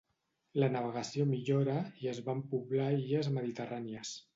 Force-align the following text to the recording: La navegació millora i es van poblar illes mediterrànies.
La 0.63 0.69
navegació 0.75 1.27
millora 1.33 1.77
i 2.03 2.13
es 2.15 2.25
van 2.31 2.45
poblar 2.57 2.93
illes 3.01 3.35
mediterrànies. 3.41 4.21